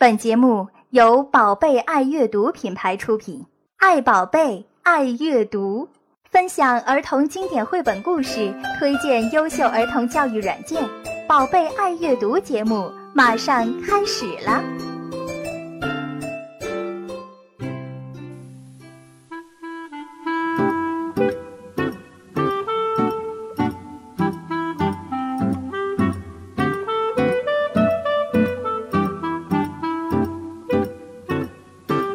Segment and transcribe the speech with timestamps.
[0.00, 3.44] 本节目由宝贝爱阅读品牌出品，
[3.76, 5.86] 爱宝贝，爱阅读，
[6.30, 10.82] 分享儿童经典绘本故事，推荐优秀儿童教育软件。
[11.28, 14.89] 宝贝爱阅读节目马上开始了。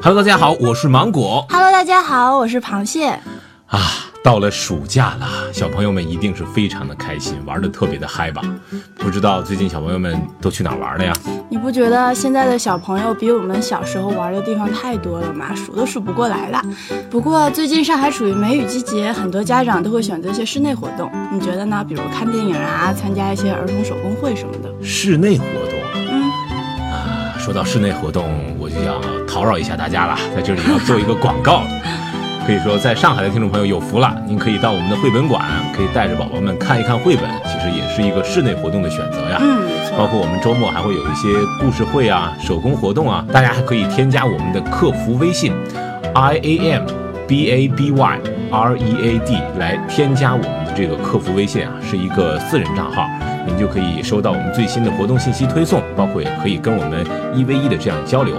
[0.06, 3.08] Hello，大家好，我是芒果 Hello，大家好，我是螃蟹。
[3.66, 3.80] 啊。
[4.24, 8.42] 到了暑假了，小朋友们一定是非常的开心，玩的特别的嗨吧？
[8.98, 11.14] 不知道最近小朋友们都去哪儿玩了呀？
[11.48, 15.54] 你不觉得现在的小朋友比我们小时候玩的地方太多了吗？
[15.54, 16.62] 数都数不过来了。
[17.10, 21.86] 不过最近上海处于梅雨季节，很多家长都会选择一些室内活动，你觉得呢？
[21.88, 24.72] 比如看电影啊，参加一些儿童手工会什么的。
[24.84, 25.46] 室内活
[27.46, 28.26] 说到室内活动，
[28.58, 31.62] 我就想叨扰一下大家了，在这里要做一个广告。
[32.44, 39.38] 可以说，在上海的听众朋友有福了，您可以到我们的绘本馆，可以带着宝宝们看一看绘本，其实也是一个室内活动的选择呀。
[39.40, 39.62] 嗯，
[39.96, 41.28] 包括我们周末还会有一些
[41.62, 45.54] 故事会啊、手工活动啊，大家还可以添加我们的客服微信
[46.16, 46.88] ，i a m
[47.28, 48.20] b a b y
[48.50, 53.08] r e a d 来添加我们的这个客服微信啊，是一个私人账号，
[53.56, 58.36] 您就可以收到我们最新的活动信息推送，包括也可以跟我们一 v 一的这样交流。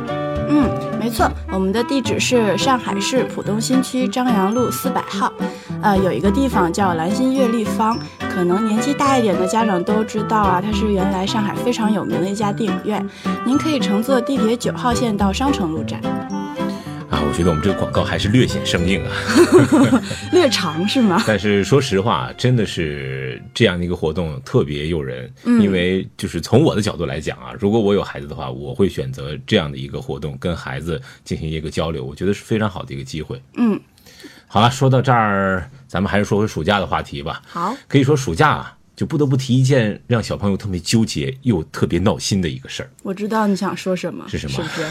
[0.46, 0.68] 嗯，
[1.00, 5.32] 没错，我们的地址是上海市浦东新区张杨路四百号，
[5.80, 13.02] 呃，有一个地方叫兰心月立方，可能年纪大一点的家长都知道啊，它是原来上海非常有名的一家电影院，
[13.46, 15.98] 您可以乘坐地铁九号线到商城路站。
[17.16, 19.10] 啊，我觉得我们这个广告还是略显生硬啊，
[20.32, 21.24] 略长是吗？
[21.26, 33.40] 但是说实话，真的是这样的一个活动特别诱人，嗯因为就是从我的角度来讲啊，如果我有孩子的话，我会选择这样的一个活动，跟孩子进行一个交流，我觉得是非常好的一个机会。
[33.56, 33.80] 嗯，
[34.46, 37.40] 好了，说到这儿，咱们还是说回暑假的话题吧。
[37.46, 44.86] 好，可以说暑假啊，就不得不提一件让小朋友特别纠结又特别闹心的一个事儿，我知道你想说什么，是什么是不是？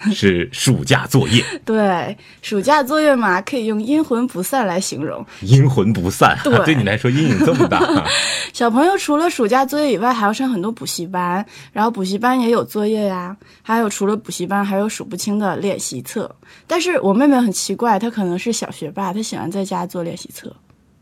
[0.12, 5.24] 是暑假作业，对，暑假作业嘛，可以用阴魂不散来形容。
[5.42, 7.80] 阴魂不散，对 对你来说阴影这么大。
[8.54, 16.34] 小朋友除了暑假作业以外，还要上很多补习班，然后补习班也有作业呀，还有除了补习班，还有数不清的练习册。
[16.66, 20.50] 但是我妹妹很奇怪，她可能是小学霸，她喜欢在家做练习册。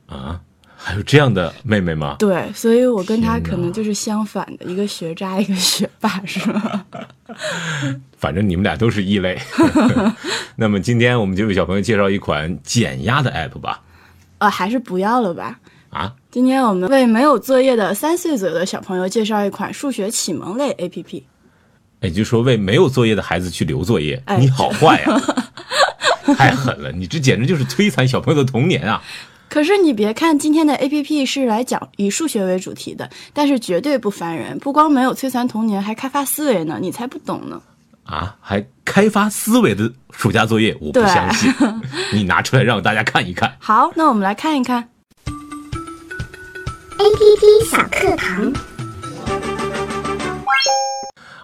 [0.07, 0.41] 啊，
[0.81, 2.17] 还有这样的妹妹吗？
[2.21, 6.85] 对，所以我跟她可能就是相反的，一个学渣，一个学霸，是吗？
[8.17, 9.39] 反正你们俩都是异类。
[10.57, 13.83] 那么今天我们就为小朋友介绍一款减压的 app 吧。
[14.39, 15.59] 呃，还是不要了吧。
[15.91, 21.23] 啊，今天我们为没有作业的三岁左右的小朋友介绍一款数学启蒙类 APP。
[22.01, 25.21] 也就是说为没有作业的孩子去留作业，哎你好坏呀、
[26.37, 26.93] 太狠了！
[26.93, 29.03] 你这简直就是摧残小朋友的童年啊！
[29.49, 37.61] 可是你别看今天的 A P P 是来讲以数学为主题的，但是绝对不烦人，不光没有摧残童年，还开发思维呢，你才不懂呢。
[38.05, 41.53] 啊，还开发思维的暑假作业，我不相信。
[42.13, 43.55] 你拿出来让大家看一看。
[43.59, 44.89] 好，那我们来看一看。
[46.99, 48.53] APP 小课堂。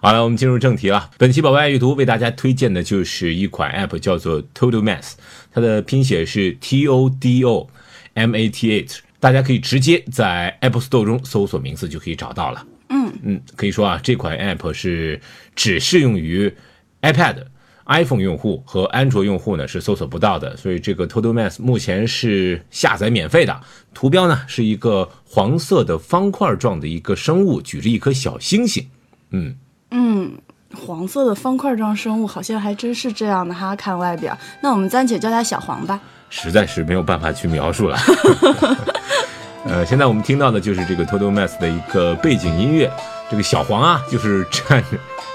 [0.00, 1.10] 好了，我们进入正题了。
[1.16, 5.12] 本期宝贝爱阅读为大家推荐的就是一款 app，叫做 Todo Math，
[5.52, 7.68] 它的拼写是 T O D O
[8.14, 12.66] M A T H，大家可以直接在 App Store 中搜索名字就可以找到了。
[12.88, 15.20] 嗯嗯，可以说啊，这款 app 是
[15.56, 16.52] 只适用于
[17.02, 17.44] iPad、
[17.86, 23.58] iPhone 用户和安卓用户呢是搜索不到的，所以这个 Total Math 目前是下载免费的。
[23.94, 28.86] 图标呢是一个黄色的方块状的一个生物，举着一颗小星星。
[29.30, 29.56] 嗯，
[29.90, 30.32] 嗯，
[30.74, 34.36] 黄色的方块状生物好像还真是这样的哈，看外表。
[34.60, 35.98] 那我们暂且叫它小黄吧。
[36.30, 37.96] 实在是没有办法去描述了。
[39.66, 42.90] 呃，现在我们听到的就是这个 Total Mass 的一个背景音乐。
[43.30, 44.84] 这个小黄啊，就是站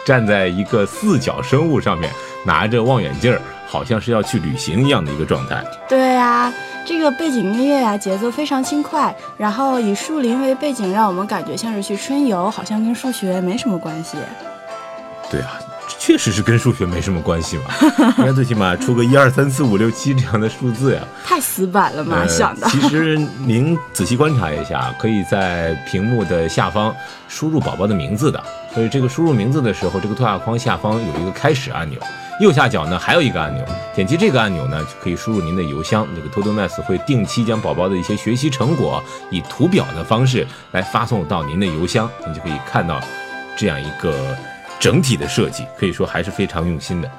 [0.06, 2.12] 站在一个四角生物上面，
[2.46, 5.64] 拿着望远镜儿，好像是要去旅行一样的一个状态。
[5.88, 6.54] 对呀、
[6.86, 14.18] 这个背景音乐呀、节奏非常轻快，然后以树林为背景，让我们感觉像是去春游，好像跟数学没什么关系。
[15.32, 15.60] 对啊，
[16.00, 17.64] 确实是跟数学没什么关系嘛。
[18.18, 21.02] 应该最起码出个一二三四五六七这样的数字呀。
[21.24, 22.68] 太死板了嘛，呃想的。
[22.70, 26.96] 其实您仔细观察一下，可以在屏幕的下方
[27.28, 28.44] 输入宝宝的名字的。
[28.74, 32.00] 所以这个输入名字的时候，这个对话框下方有一个开始按钮，
[32.40, 33.66] 右下角呢还有一个按钮，
[33.96, 36.08] 点击这个按钮呢就可以输入您的邮箱。
[36.16, 43.02] 这个 Math 会定期将宝宝的一些学习成果以图表的方式来发送到您的邮箱，您就可以看到
[43.58, 44.38] 这样一个
[44.80, 47.12] 整体的设计可以说还是非常用心的。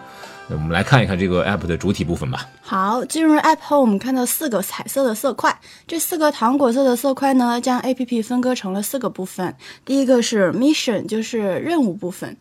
[0.49, 2.49] 那我们来看一看这个 app 的主体部分吧。
[2.61, 9.55] 好，进入 app 后，我们看到四个彩色的色块，这四个糖果色的色块呢，将 app 分割成了四个部分。
[9.85, 12.37] 第一个是 mission，就是任务部分。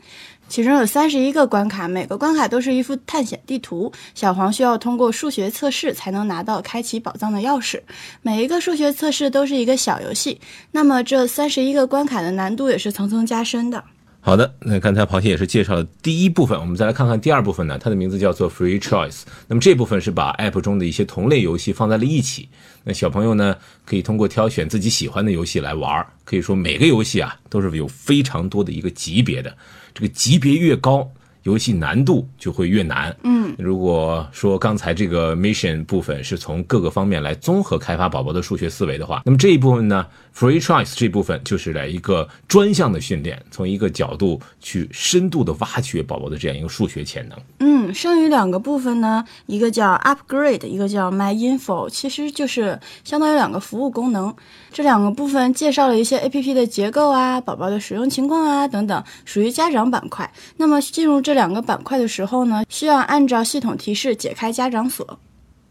[0.47, 3.91] 其中有三十一个关卡，每个关卡都是一幅探险地图。
[4.15, 7.79] 小黄需要通过数学测试才能拿到开启宝藏的钥匙。
[8.23, 10.41] 每一个数学测试都是一个小游戏。
[10.71, 13.83] 那么这三十一个关卡的难度也是层层加深的。
[14.21, 19.21] 好的，那刚才螃蟹也是介绍了第一部分，我们再来看看第二部分呢，它的名字叫做 Free Choice。
[19.47, 22.49] 那么这部分是把 App 中的一些同类游戏放在了一起，
[22.83, 23.55] 那小朋友呢
[23.85, 26.05] 可以通过挑选自己喜欢的游戏来玩。
[26.25, 29.55] 可以说每个游戏啊都是有非常多的一个级别的，
[29.93, 31.09] 这个级别越高。
[31.43, 33.15] 游戏难度就会越难。
[33.23, 40.05] 嗯，如果说刚才这个 mission 部分是从各个方面来综合开发宝宝的数学思维的话，那么这一部分呢
[40.35, 47.37] ，free choice 这部分就是来一个专项的训练，从一个角度去深度的挖掘宝宝的这样一个数学潜能。
[47.59, 54.35] 嗯，剩余两个部分呢，一个叫 upgrade，一个叫 my info，其实就是相当于两个服务功能。
[54.71, 60.31] 这两个部分介绍了一些 app 的结构啊，宝宝的使用情况啊等等，属于家长板块。
[60.57, 65.19] 那么进入这两个板块的时候呢，需要按照系统提示解开家长锁。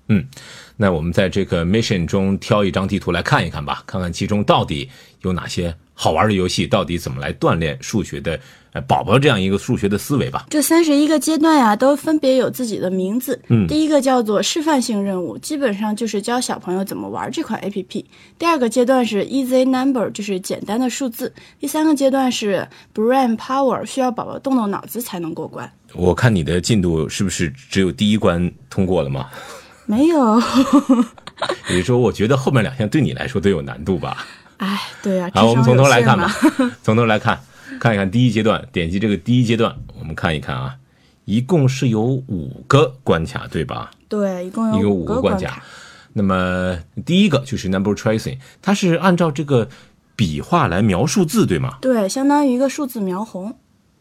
[0.08, 0.26] 嗯，
[0.76, 4.88] 那我们在这个 mission 中挑一张地图来看一看吧，看看其中到底
[5.20, 8.38] 有哪些好玩的游戏，到底怎么来锻炼数学的。
[8.74, 10.44] 呃，宝宝这样一个数学的思维吧。
[10.50, 13.40] 这三十一个阶段呀，都分别有自己的名字。
[13.48, 18.04] 嗯，第一个叫做示范性任务，基本上就是教小朋友怎么玩这款 APP。
[18.38, 21.32] 第二个阶段是 Easy Number，就是简单的数字。
[21.58, 25.72] 第三个阶段是 Brain Power，需要宝宝动动脑子才能过关。
[25.94, 29.30] 我看你的进度是不是只有第一关通过了吗？
[29.86, 30.38] 没有。
[31.72, 34.26] 也就是说，我觉得后面两项对你来说都有难度吧？
[34.58, 35.30] 哎，对呀。
[35.34, 36.30] 好，我们从头来看吧。
[36.84, 37.40] 从头来看。
[37.78, 40.74] 看一看第一阶段，点击这个第一阶段，我们看一看啊，
[41.26, 43.90] 一共是有五个关卡，对吧？
[44.08, 45.62] 对，一共有五个关卡。
[46.14, 46.76] 那么
[47.06, 49.68] 第一个就是 number tracing，它是按照这个
[50.16, 51.78] 笔画来描数字，对吗？
[51.80, 53.56] 对，相当于一个数字描红。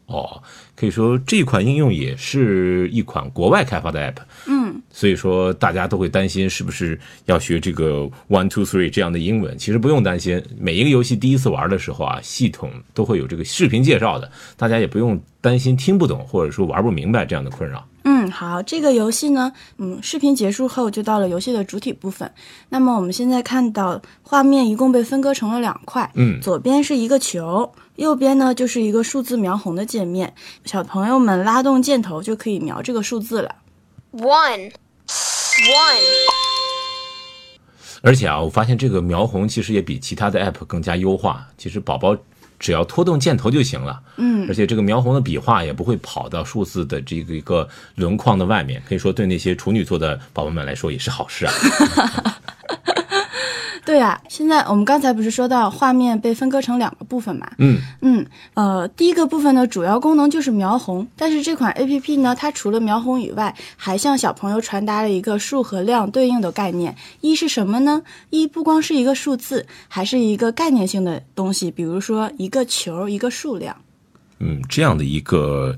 [0.08, 0.42] 哦，
[0.74, 4.16] 可以说这款应用也是一款国外开发的 app。
[4.46, 9.56] 嗯，所以说大家都会担心是不是要学这个 one two three 这样的英文？
[9.58, 17.86] 其实不用担心，每一个游戏第一次玩的时候啊，系统都会有这个视频介绍的，大家也不用担心听不懂或者说玩不明白这样的困扰。
[18.28, 22.30] 嗯，好，这个游戏呢，嗯，视频结束后就到了游戏的主体部分。
[22.68, 27.72] 那么我们现在看到画面一共被分割成了两块，嗯，左边是一个球。
[27.96, 30.32] 右边呢就是一个数字描红的界面，
[30.64, 33.56] 小朋友们拉动箭头就可以描这个数字了。
[34.12, 34.72] One，one。
[38.02, 41.48] 而且啊，我发现这个描红其实也比其他的 app 更加优化。
[41.56, 42.16] 其实宝宝
[42.58, 51.52] 只要拖动箭头就行了，嗯，而且这个描红的笔画也不会跑到数字的这个一个轮框的外面，可以说对那些处女座的宝宝们来说也是好事啊。
[53.88, 57.50] 对啊，现在我们刚才不是说到画面被分割成两个部分嘛？
[57.56, 66.94] 嗯嗯，呃，第一个部分的主要功能就是描红，但是这款 A P P 呢，它除了描红以外，还向小朋友传达了一个数和量对应的概念。
[67.22, 68.02] 一是什么呢？
[68.28, 73.74] 一不光是一个数字，还是一个概念性的东西，比如说一个球，一个数量。
[74.38, 75.74] 嗯，这样的一个。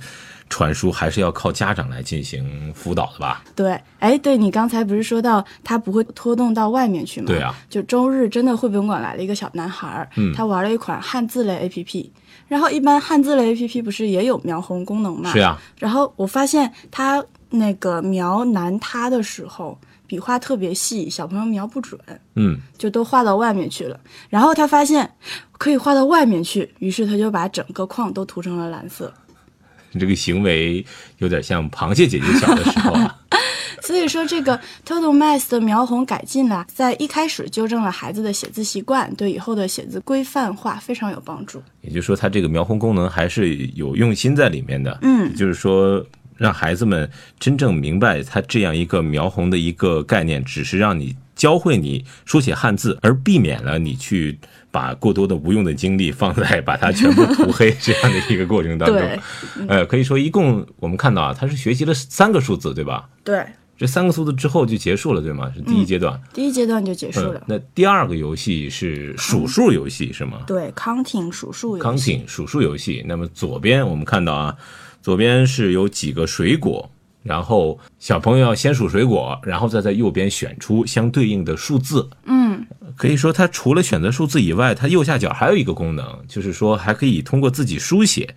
[0.51, 3.43] 传输还是要靠家长来进行辅导的吧？
[3.55, 7.27] 对，哎，对你刚才不是说到他不会拖动到外面去吗？
[7.29, 12.11] 对啊，就周日真的绘本馆来了一个小男孩，嗯，他玩了一款汉字类 APP，
[12.49, 15.31] 然后一般汉字类 APP 不是也有描红功能吗？
[15.33, 21.99] 是啊，然后我发现他那个描男他的时候笔画特别细，小朋友描不准，
[22.35, 23.99] 嗯，就都画到外面去了。
[24.29, 25.09] 然后他发现
[25.53, 29.13] 可以画到外面去，于是他就把整个框都涂成了蓝色。
[29.99, 30.85] 这个行为
[31.19, 33.17] 有点像螃蟹姐姐小的时候啊，
[33.83, 41.63] 所以说这个 Total Math 的描红改进呢，在一开始纠正了孩子的写字习惯，对以后的写字规范化非常有帮助。
[41.81, 44.99] 也就是说，它这个描红功能还是有用心在里面的。
[45.03, 46.05] 嗯，就是说
[46.37, 54.39] 让孩子们真正明白，它这样一个描红的一个概念，只是让你教会你书写汉字，而避免了你去。
[54.73, 59.01] 把过多的无用的精力放在把它全部涂黑这样的一个过程当中，
[59.67, 63.09] 呃，可以说一共我们看到啊，他是学习了三个数字，对吧？
[63.25, 63.45] 对，
[63.77, 65.51] 这三个数字之后就结束了，对吗？
[65.53, 67.43] 是第一阶段，第一阶段就结束了。
[67.49, 70.43] 那第二个游戏是数数游戏是吗？
[70.47, 72.13] 对，counting 数数游戏。
[72.13, 73.05] counting 数数游戏。
[73.09, 74.57] 那么左边我们看到啊，
[75.03, 76.89] 左边是有几个水果。
[77.23, 82.09] 然后小朋友要先数水果，然后再在右边选出相对应的数字。
[82.25, 88.35] 嗯，可以说它除了选择数字以外，它右下角还有一个功能，就是说还可以通过自己书写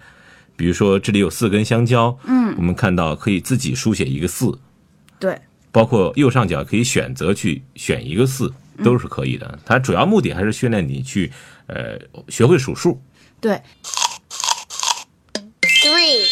[0.55, 4.57] 比如说这里有四根香蕉，嗯，我们看到可以自己书写一个四，
[5.19, 5.39] 对，
[5.71, 9.57] 包括右上角可以选择去选一个四，都是可以的。
[9.65, 11.31] 它主要目的还是训练你去
[11.65, 11.97] 呃
[12.27, 13.01] 学会数数。
[13.41, 13.59] 对
[15.61, 16.27] ，three,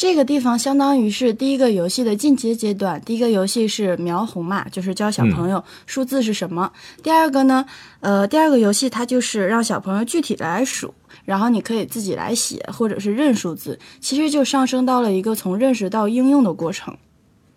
[0.00, 2.98] 这个地方相当于是第一个游戏的进阶阶段。
[3.02, 6.72] 第一个游戏是描红嘛，就是教小朋友数字是什么。
[7.02, 7.66] 第二个呢，
[8.00, 10.94] 呃，第二个游戏它就是让小朋友具体的来数，
[11.26, 16.96] 然后你可以自己来写或者是认数字，其实就上升到了一个从认识到应用的过程。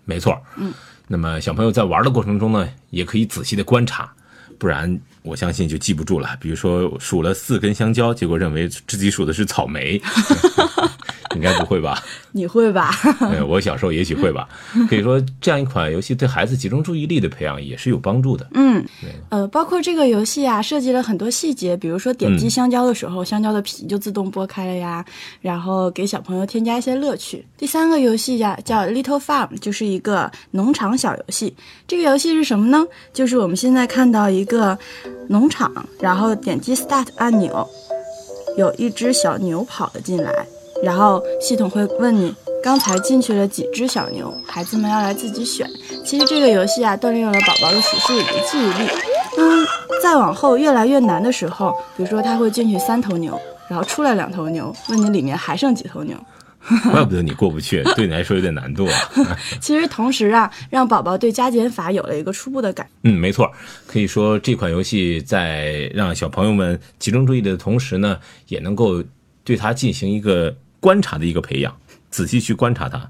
[0.04, 0.74] 没错，嗯。
[1.08, 4.12] 那么小朋友在玩的过程中呢，也可以仔细的观察，
[4.58, 6.36] 不然我相信就记不住了。
[6.42, 10.02] 比如说数了四根香蕉，结果认为自己数的是草莓，
[11.36, 12.02] 应该不会吧？
[12.32, 12.92] 你会吧？
[13.22, 14.48] 呃，我小时候也许会吧。
[14.90, 18.48] 可以说，这样一款游戏对孩子集中注意力的培养也是有帮助的。
[18.54, 18.84] 嗯，
[19.30, 25.04] 呃，包括这个游戏啊，设计了很多细节，比如说点击香蕉的时候，香蕉的皮就自动剥开了呀，
[25.42, 27.46] 然后给小朋友添加一些乐趣。
[27.58, 31.56] 第三个游戏呀、叫 Little Farm，就是一个农场小游戏。
[31.88, 32.84] 这个游戏是什么呢？
[33.14, 34.78] 就是我们现在看到一个
[35.30, 37.68] 农场，然后点击 Start 按钮，
[38.58, 40.32] 有一只小牛跑了进来，
[40.82, 45.70] 然后系统会问你刚才进去了几只小牛，孩子们要来自己选。
[46.06, 48.90] 其实这个游戏啊，锻炼了宝宝的数数以及记忆力。
[49.38, 49.66] 嗯，
[50.02, 53.40] 再往后越来越难的时候，比如说他会进去三头牛，
[53.70, 56.16] 然后出来两头牛，问你里面还剩几头牛。
[56.92, 58.94] 怪不得你过不去，对你来说有点难度啊。
[59.60, 62.88] 其实同时啊，让宝宝对加减法有了一个初步的感。
[63.04, 63.52] 嗯，没错，
[63.86, 69.04] 可以说这款游戏在让小朋友们集中注意力的同时呢，也能够
[69.44, 71.74] 对它进行一个观察的一个培养，
[72.10, 73.10] 仔细去观察它。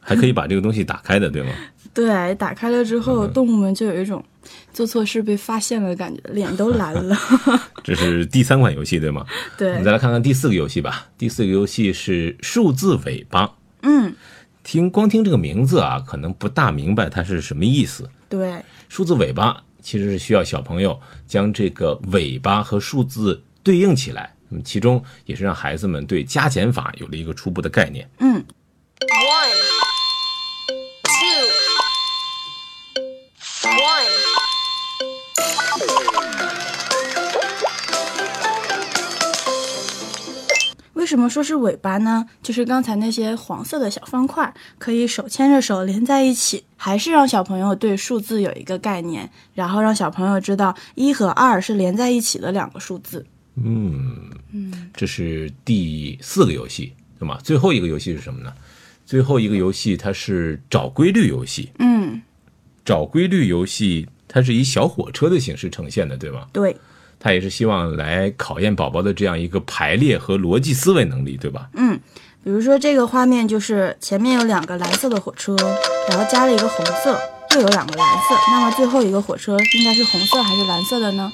[0.00, 1.52] 还可以把这个东西打开的，对吗？
[1.92, 4.24] 对，打开了之后，动物们就有一种
[4.72, 7.14] 做错事被发现了的感觉，脸都蓝了。
[7.84, 9.26] 这是第三款游戏，对吗？
[9.58, 11.08] 对我们，再来看看第四个游戏吧。
[11.18, 13.54] 第四个游戏是数字尾巴。
[13.82, 14.14] 嗯，
[14.62, 18.08] 听光听这个名字啊，可能不大明白它是什么意思。
[18.30, 28.08] 对，数字尾巴其实是需要小朋友将这个尾巴和数字对应起来，那么其中也是让孩子们对加减法有了一个初步的概念。
[28.18, 28.42] 嗯
[29.00, 29.52] ，one,
[31.04, 31.48] two,
[33.62, 34.08] one,
[40.94, 42.26] 为什么说是尾巴呢？
[42.42, 53.24] 就是刚才那些黄色的小方块，可以手牵着手连在一起，还是让小朋友对数字有一个概念，然后让小朋友知道一和二是连在一起的两个数字。
[54.94, 57.38] 这是第四个游戏，对吗？
[57.42, 58.52] 最后一个游戏是什么呢？
[59.06, 61.70] 最后一个游戏它是找规律游戏。
[61.78, 62.20] 嗯，
[62.84, 66.46] 找规律游戏它是以小火车的形式呈现的，对吗？
[66.52, 66.76] 对，
[67.18, 71.70] 它也是希望来考验宝宝的这样一个排列和逻辑思维能力，对吧？
[71.74, 71.98] 嗯
[72.44, 75.54] 比如说这个画面就是前面有两个蓝色的火车，
[76.08, 77.18] 然后加了一个红色，
[77.54, 81.30] 又有两个蓝色，那么最后一个火车应该是红色还是蓝色的呢？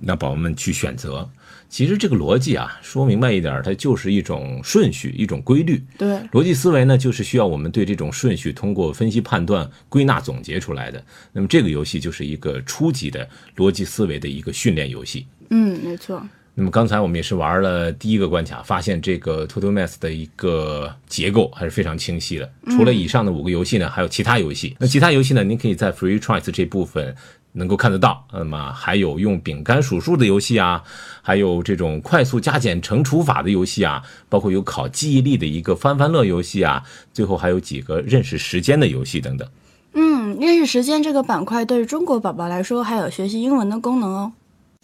[0.00, 1.28] 让宝宝们去选择。
[1.68, 5.84] 其实这个逻辑啊，说明白一点儿，它就是一种顺序，一种规律。
[5.98, 11.04] 对，逻辑思维呢，就是需要我们对这种顺序通过分析、判断、归纳、总结出来的。
[11.32, 15.26] 那么这个游戏就是一个初级的逻辑思维的一个训练游戏。
[15.50, 22.50] 嗯，没错，那么刚才我们也是玩了第一个关卡，发现这个 Total Math 的一个结构还是非常清晰的。
[22.70, 24.74] 除了以上的五个游戏呢，还有其他游戏。
[24.80, 27.14] 那其他游戏呢，您可以在 Free Choice 这部分
[27.58, 28.24] 能够看得到。
[28.32, 30.82] 那么还有用饼干数数的游戏啊，
[31.20, 39.46] 还有这种快速加减乘除法的游戏啊，包括有考记忆力的一个翻翻乐游戏啊，最后还有几个认识时间的游戏等等。
[39.94, 44.32] 嗯，认识时间这个板块对于中国宝宝来说还有学习英文的功能哦。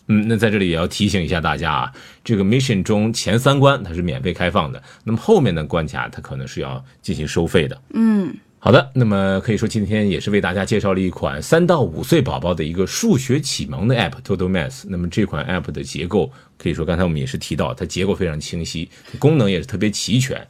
[0.09, 7.81] 嗯，那在这里也要提醒一下大家啊，这个 mission 中前三关它是免费开放的，那么后面的关卡它可能是要进行收费的。
[7.95, 8.35] 嗯，
[8.65, 14.85] 好的，那么可以说今天也是为大家介绍了一款三到五岁宝宝的一个数学启蒙的 App Total Math。
[14.89, 20.49] 那么这款 App 的结构可以说刚才我们也是提到，它结构非常清晰，功能也是特别齐全，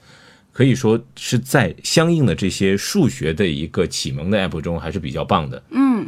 [0.52, 5.60] 可以说是在相应的这些数学的一个启蒙的 App 中还是比较棒的。
[5.70, 6.06] 嗯，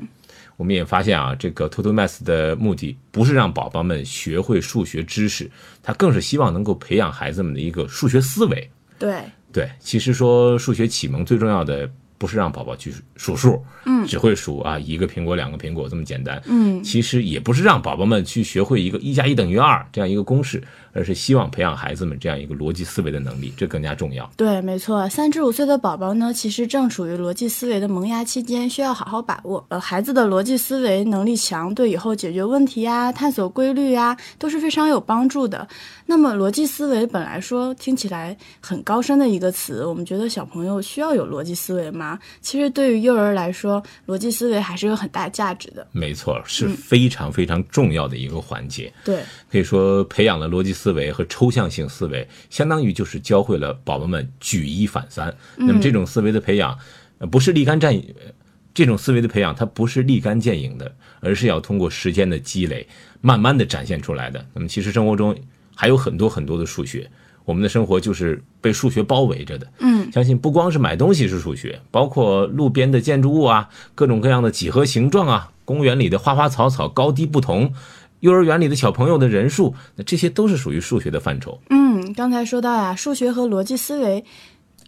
[0.56, 5.50] 我们也发现啊，这个 Total Math 的目的不是让宝宝们学会数学知识，
[5.82, 8.70] 它更是希望能够培养孩子们的一个数学思维。
[8.96, 9.22] 对，
[9.56, 16.40] 对，其实说数学启蒙最重要的不是让宝宝去数数，嗯只会数啊一个苹果、两个苹果这么简单。
[16.46, 24.30] 嗯其实也不是让宝宝们去学会一个一加一等于二这样一个公式，而是希望培养孩子们这样一个逻辑思维的能力，这更加重要。
[24.36, 29.64] 对，没错，三至五岁的宝宝呢，其实正处于逻辑思维的萌芽期间，需要好好把握。
[29.68, 35.66] 呃，孩子的逻辑思维能力强，对以后解决问题呀、探索规律呀，都是非常有帮助的。
[36.06, 42.18] 那么，逻辑思维本来说听起来很高深的一个词，我们觉得小朋友需要有逻辑思维吗？
[42.40, 45.86] 其实对于幼儿来说，逻辑思维还是有很大价值的。
[45.92, 48.92] 没错，是非常非常重要的一个环节。
[49.04, 55.34] 对，可以说，培养了逻辑思维和抽象性思维，相当于就是教会了宝宝们举一反三。
[55.56, 56.78] 那么这种思维的培养，
[57.18, 58.32] 呃不是立竿见影，呃
[58.72, 62.86] 这种思维的培养，它不是立竿见影的，而是要通过时间的积累，
[63.20, 64.44] 慢慢的展现出来的。
[64.52, 65.36] 那么其实生活中
[65.74, 67.10] 还有很多很多的数学，
[67.46, 69.66] 我们的生活就是被数学包围着的。
[69.78, 77.72] 嗯，相信不光是买东西是数学，包括路边的建筑物啊，各种各样的几何形状啊，公园里的花花草草高低不同，
[78.20, 81.58] 幼儿园里的小朋友的人数，那这些都是属于数学的范畴。
[81.70, 84.24] 嗯，刚才说到呀，数学和逻辑思维。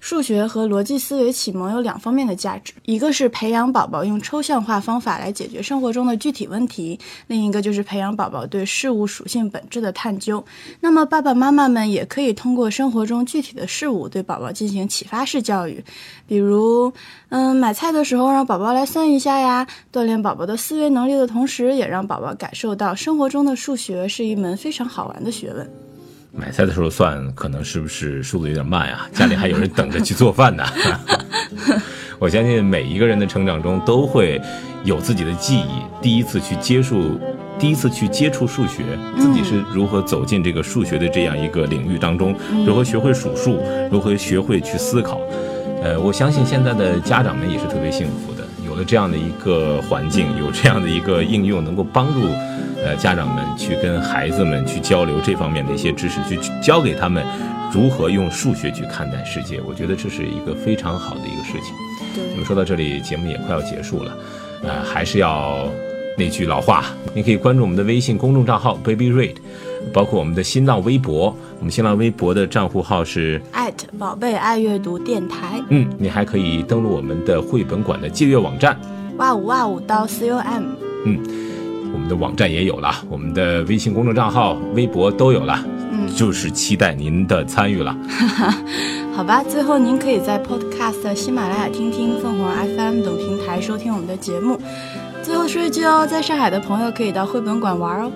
[0.01, 10.45] 数学和逻辑思维启蒙有两方面的价值，一个是培养宝宝用抽象化方法来解决生活中的具体问题，另一个就是培养宝宝对事物属性本质的探究。
[10.81, 15.85] 那么爸爸妈妈们也可以通过生活中具体的事物对宝宝进行启发式教育，
[16.27, 16.93] 比如，
[17.29, 25.88] 嗯，买菜的时候让宝宝来算一下呀，锻炼宝宝的思维能力的同时，也让宝宝感受到生活中的数学是一门非常好玩的学问。
[26.39, 29.09] 买菜的时候算，可能是不是速度有点慢啊？
[29.13, 30.65] 家里还有人等着去做饭呢。
[32.19, 34.41] 我相信每一个人的成长中都会
[34.85, 37.21] 有自己的记忆，第一次去接触，
[37.59, 38.83] 第一次去接触数学，
[39.19, 42.35] 自己是如何走进这个数学的这样一个领域当中，
[42.67, 45.21] 如何学会数数，如何学会去思考。
[45.83, 52.21] 呃，我相信现在的家长们也是特别幸福的，有了这样的一个环境，有这样的一个应用，能够帮助
[52.85, 57.25] 呃家长们去跟孩子们去交流这方面的一些知识，去教给他们
[57.73, 59.61] 如何用数学去看待世界。
[59.67, 61.75] 我觉得这是一个非常好的一个事情。
[62.15, 64.17] 对那么说到这里，节目也快要结束了，
[64.63, 65.69] 呃，还是要
[66.17, 69.37] 那句老话，你可以关注我们的微信公众账号 Baby Read，
[69.93, 73.41] 包括我们的新浪微博，我们新浪微博的账户号是。
[73.53, 78.77] 艾特宝贝爱阅读电台，嗯，你还可以登录我们的绘本馆的借阅网站，
[79.19, 80.65] 哇五哇五到 com。
[81.93, 85.59] 我们的网站也有了，我们的微信公众账号、微博都有了，
[85.93, 87.97] 嗯就是期待您的参与了。
[89.15, 94.61] 好吧，最后您可以在 Podcast、喜马拉雅听听、凤凰 FM 等平台收听我们的节目。
[95.23, 98.13] 最后说一句哦，在上海的朋友可以到绘本馆玩哦。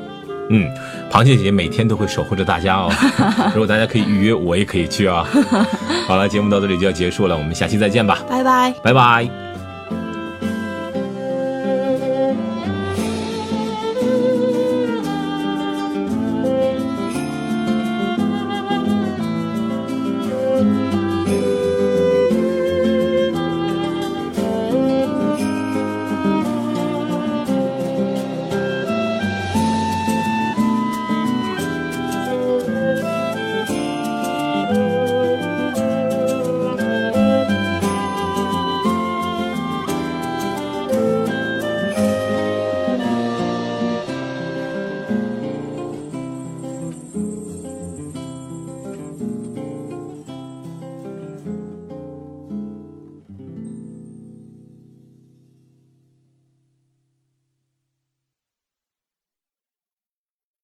[0.48, 0.68] 嗯，
[1.10, 2.90] 螃蟹姐姐每天都会守护着大家哦。
[3.52, 5.26] 如果大家可以预约，我也可以去啊。
[6.06, 8.72] 好了，节目到这里就要结束了，我们下期再见吧，拜拜。
[8.82, 9.51] 拜拜。